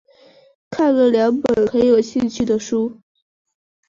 [0.71, 3.01] 看了两本很有兴趣的书